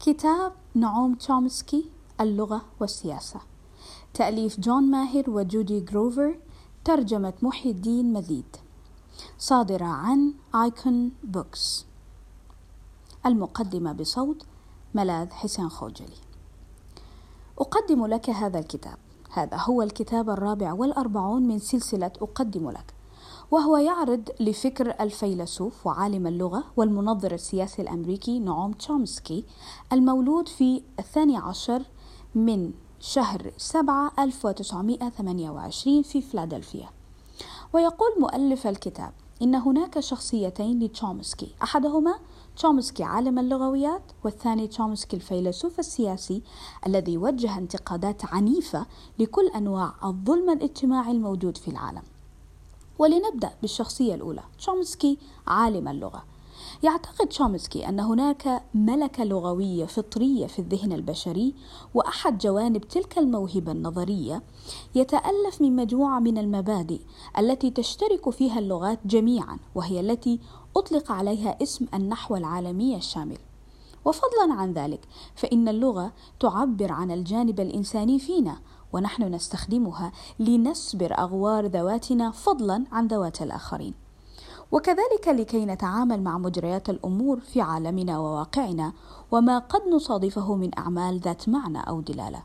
[0.00, 3.40] كتاب نعوم تشومسكي اللغة والسياسة.
[4.14, 6.38] تأليف جون ماهر وجودي جروفز
[6.84, 8.56] ترجمة محي الدين مزيد.
[9.38, 11.86] صادرة عن Icon Books.
[13.26, 14.46] المقدمة بصوت
[14.94, 16.20] ملاذ حسين خوجلي.
[17.58, 18.98] أقدم لك هذا الكتاب.
[19.30, 22.94] هذا هو الكتاب الرابع والأربعون من سلسلة أقدم لك.
[23.50, 29.44] وهو يعرض لفكر الفيلسوف وعالم اللغة والمنظر السياسي الأمريكي نعوم تشومسكي
[29.92, 31.82] المولود في الثاني عشر
[32.34, 36.88] من شهر سبعة 1928 في فلادلفيا.
[37.72, 39.12] ويقول مؤلف الكتاب
[39.42, 41.54] إن هناك شخصيتين لتشومسكي.
[41.62, 42.14] أحدهما
[42.56, 46.42] تشومسكي عالم اللغويات والثاني تشومسكي الفيلسوف السياسي
[46.86, 48.86] الذي وجه انتقادات عنيفة
[49.18, 52.02] لكل أنواع الظلم الاجتماعي الموجود في العالم.
[53.00, 56.24] ولنبدأ بالشخصية الأولى تشومسكي عالم اللغة.
[56.82, 61.54] يعتقد تشومسكي أن هناك ملكة لغوية فطرية في الذهن البشري
[61.94, 64.42] وأحد جوانب تلك الموهبة النظرية
[64.94, 67.00] يتألف من مجموعة من المبادئ
[67.38, 70.40] التي تشترك فيها اللغات جميعا وهي التي
[70.76, 73.38] أطلق عليها اسم النحو العالمي الشامل.
[74.04, 75.00] وفضلا عن ذلك
[75.34, 78.58] فإن اللغة تعبر عن الجانب الإنساني فينا
[78.92, 83.94] ونحن نستخدمها لنسبر أغوار ذواتنا فضلا عن ذوات الآخرين.
[84.72, 88.92] وكذلك لكي نتعامل مع مجريات الأمور في عالمنا وواقعنا
[89.30, 92.42] وما قد نصادفه من أعمال ذات معنى أو دلالة.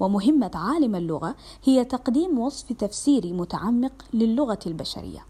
[0.00, 5.24] ومهمة عالم اللغة هي تقديم وصف تفسيري متعمق للغة البشرية.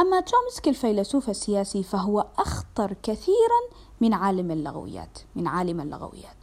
[0.00, 3.60] أما تشومسكي الفيلسوف السياسي فهو أخطر كثيرا
[4.00, 6.41] من عالم اللغويات من عالم اللغويات.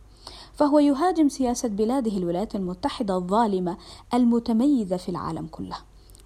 [0.60, 3.78] فهو يهاجم سياسة بلاده الولايات المتحدة الظالمة
[4.14, 5.78] المتميزة في العالم كله.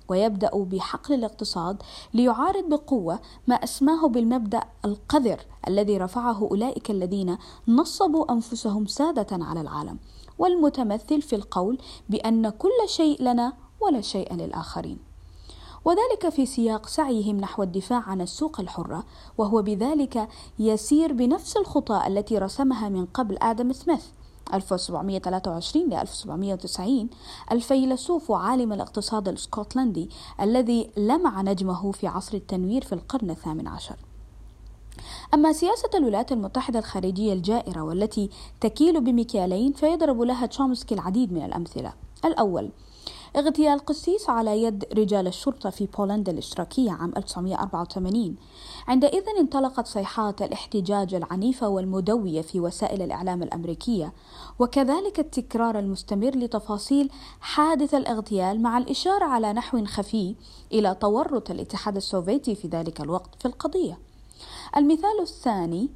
[0.09, 1.78] ويبدأ بحقل الاقتصاد
[2.14, 9.98] ليعارض بقوة ما أسماه بالمبدأ القذر الذي رفعه أولئك الذين نصبوا أنفسهم سادة على العالم.
[10.39, 11.78] والمتمثل في القول
[12.09, 14.98] بأن كل شيء لنا ولا شيء للآخرين.
[15.86, 19.04] وذلك في سياق سعيهم نحو الدفاع عن السوق الحرة
[19.38, 20.27] وهو بذلك
[20.60, 24.05] يسير بنفس الخطى التي رسمها من قبل آدم سميث.
[24.54, 27.09] 1723 ل 1790
[27.52, 30.09] الفيلسوف وعالم الاقتصاد الاسكتلندي
[30.42, 33.95] الذي لمع نجمه في عصر التنوير في القرن الثامن عشر.
[35.33, 38.30] أما سياسة الولايات المتحدة الخارجية الجائرة والتي
[38.61, 41.93] تكيل بمكيالين فيضرب لها تشومسكي العديد من الأمثلة.
[42.26, 42.70] الأول
[43.36, 48.36] اغتيال قسيس على يد رجال الشرطة في بولندا الاشتراكية عام 1984
[48.88, 54.14] عندئذ انطلقت صيحات الاحتجاج العنيفة والمدوية في وسائل الإعلام الأمريكية
[54.60, 60.36] وكذلك التكرار المستمر لتفاصيل حادث الاغتيال مع الإشارة على نحو خفي
[60.71, 64.13] إلى تورط الاتحاد السوفيتي في ذلك الوقت في القضية.
[64.77, 65.89] المثال الثاني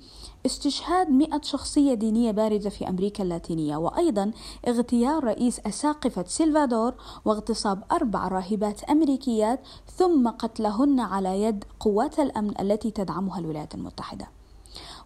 [0.46, 4.32] استشهاد مئة شخصية دينية بارزة في أمريكا اللاتينية وأيضا
[4.68, 6.94] اغتيال رئيس أساقفة سلفادور
[7.26, 9.60] واغتصاب أربع راهبات أمريكيات
[9.96, 14.28] ثم قتلهن على يد قوات الأمن التي تدعمها الولايات المتحدة.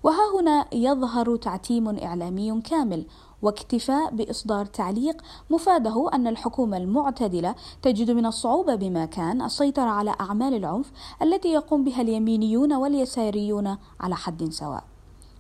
[0.04, 3.06] وها هنا يظهر تعتيم إعلامي كامل.
[3.42, 10.92] واكتفاء بإصدار تعليق مفاده أن الحكومة المعتدلة تجد من الصعوبة بمكان السيطرة على أعمال العنف
[11.22, 14.84] التي يقوم بها اليمينيون واليساريون على حد سواء.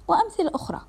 [0.07, 0.81] وأمثلة أخرى.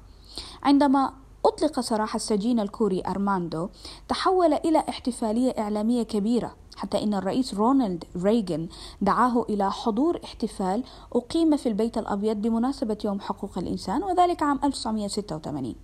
[0.63, 1.13] عندما
[1.47, 3.69] أطلق سراح السجين الكوري أرماندو
[4.09, 8.69] تحول إلى احتفالية إعلامية كبيرة حتى إن الرئيس رونالد ريغن
[9.01, 15.75] دعاه إلى حضور احتفال أقيم في البيت الأبيض بمناسبة يوم حقوق الإنسان وذلك عام 1986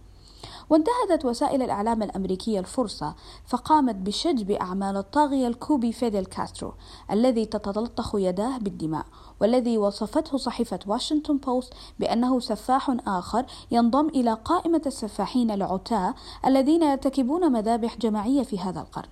[0.71, 3.15] وانتهزت وسائل الإعلام الأمريكية الفرصة
[3.47, 6.75] فقامت بشجب أعمال الطاغية الكوبي فيدل كاسترو
[7.11, 9.07] الذي تتلطخ يداه بالدماء
[9.41, 16.15] والذي وصفته صحيفة واشنطن بوست بأنه سفاح آخر ينضم إلى قائمة السفاحين العتاة
[16.47, 19.09] الذين يرتكبون مذابح جماعية في هذا القرن.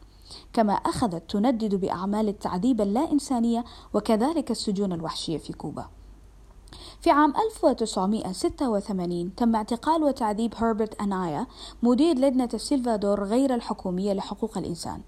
[0.53, 5.96] كما أخذت تندد بأعمال التعذيب اللا إنسانية وكذلك السجون الوحشية في كوبا.
[7.01, 11.47] في عام 1986 تم اعتقال وتعذيب هربرت أنايا
[11.83, 15.01] مدير لجنة السلفادور غير الحكومية لحقوق الإنسان.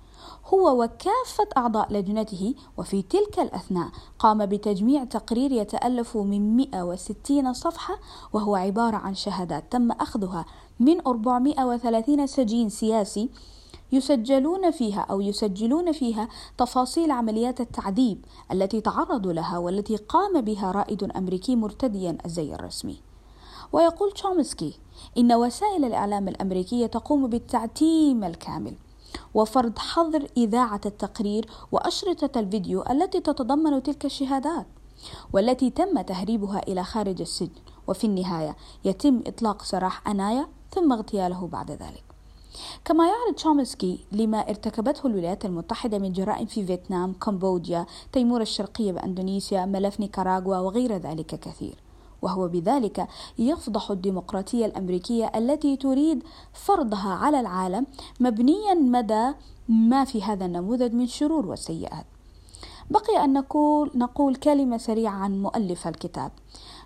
[0.46, 7.98] هو وكافة أعضاء لجنته وفي تلك الأثناء قام بتجميع تقرير يتألف من 160 صفحة
[8.32, 10.44] وهو عبارة عن شهادات تم أخذها
[10.80, 13.30] من 430 سجين سياسي
[13.92, 21.04] يسجلون فيها أو يسجلون فيها تفاصيل عمليات التعذيب التي تعرضوا لها والتي قام بها رائد
[21.04, 23.00] أمريكي مرتديا الزي الرسمي.
[23.72, 24.78] ويقول تشومسكي
[25.18, 28.74] إن وسائل الإعلام الأمريكية تقوم بالتعتيم الكامل
[29.34, 34.66] وفرض حظر إذاعة التقرير وأشرطة الفيديو التي تتضمن تلك الشهادات
[35.32, 37.60] والتي تم تهريبها إلى خارج السجن.
[37.88, 42.07] وفي النهاية يتم إطلاق سراح أنايا ثم اغتياله بعد ذلك.
[42.84, 49.66] كما يعرض تشومسكي لما ارتكبته الولايات المتحدة من جرائم في فيتنام، كمبوديا، تيمور الشرقية بأندونيسيا،
[49.66, 51.74] ملف نيكاراغوا وغير ذلك كثير.
[52.22, 53.08] وهو بذلك
[53.38, 56.22] يفضح الديمقراطية الأمريكية التي تريد
[56.52, 57.86] فرضها على العالم
[58.20, 59.32] مبنيا مدى
[59.68, 62.06] ما في هذا النموذج من شرور وسيئات.
[62.90, 66.30] بقي أن نقول, نقول كلمة سريعة عن مؤلف الكتاب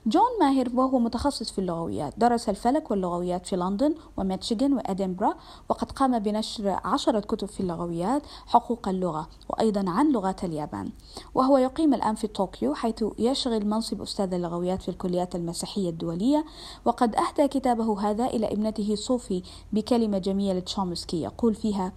[0.06, 5.34] جون ماهر وهو متخصص في اللغويات درس الفلك واللغويات في لندن وميتشيغن وإدنبرا
[5.68, 10.90] وقد قام بنشر عشرة كتب في اللغويات حقوق اللغة وأيضا عن لغات اليابان.
[11.34, 16.44] وهو يقيم الآن في طوكيو حيث يشغل منصب أستاذ اللغويات في الكليات المسيحية الدولية
[16.84, 21.92] وقد أهدى كتابه هذا إلى ابنته صوفي بكلمة جميلة لتشومسكي يقول فيها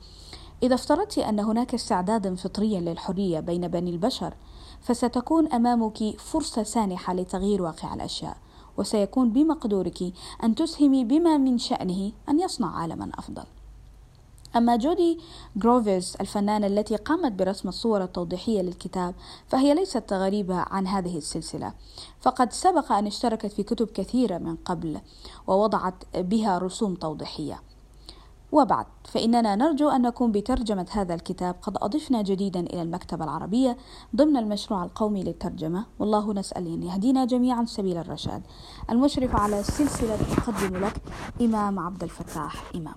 [0.64, 4.34] إذا افترضت أن هناك استعدادا فطريا للحرية بين بني البشر
[4.86, 8.38] فستكون أمامك فرصة سانحة لتغيير واقع الأشياء
[8.78, 13.44] وسيكون بمقدورك أن تسهم بما من شأنه أن يصنع عالما أفضل.
[14.56, 15.20] أما جودي
[15.56, 19.16] جروفز الفنانة التي قامت برسم الصور التوضيحية للكتاب
[19.48, 21.74] فهي ليست غريبة عن هذه السلسلة.
[22.22, 25.02] فقد سبق أن اشتركت في كتب كثيرة من قبل
[25.48, 27.62] ووضعت بها رسوم توضيحية.
[28.52, 33.78] وبعد فإننا نرجو أن نكون بترجمة هذا الكتاب قد أضفنا جديدا إلى المكتبة العربية
[34.16, 38.42] ضمن المشروع القومي للترجمة والله نسأل أن يهدينا جميعا سبيل الرشاد.
[38.90, 41.02] المشرف على السلسلة تقدم لك
[41.42, 42.96] إمام عبد الفتاح إمام.